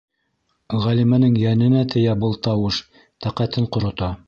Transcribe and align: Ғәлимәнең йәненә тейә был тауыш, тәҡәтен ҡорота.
Ғәлимәнең 0.85 1.35
йәненә 1.41 1.85
тейә 1.95 2.17
был 2.25 2.35
тауыш, 2.49 2.83
тәҡәтен 3.27 3.73
ҡорота. 3.77 4.13